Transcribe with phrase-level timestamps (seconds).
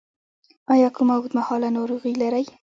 [0.73, 2.45] ایا کومه اوږدمهاله ناروغي لرئ؟